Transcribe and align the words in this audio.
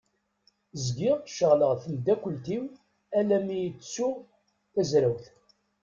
Zgiɣ 0.83 1.17
ceɣleɣ 1.37 1.71
d 1.75 1.79
temddakelt-iw 1.83 2.63
alammi 3.19 3.55
i 3.67 3.69
ttuɣ 3.77 4.15
tazrawt. 4.73 5.25